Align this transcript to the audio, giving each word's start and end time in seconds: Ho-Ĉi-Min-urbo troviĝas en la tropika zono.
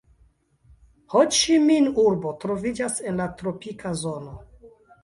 Ho-Ĉi-Min-urbo 1.13 2.35
troviĝas 2.45 2.99
en 3.13 3.23
la 3.25 3.31
tropika 3.45 3.95
zono. 4.05 4.37